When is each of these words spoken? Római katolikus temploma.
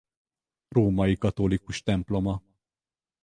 Római 0.67 1.15
katolikus 1.15 1.83
temploma. 1.83 2.41